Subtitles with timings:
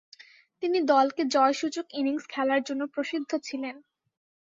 [0.63, 3.75] তিনি দলকে জয়সূচক ইনিংস খেলার জন্য প্রসিদ্ধ ছিলেন।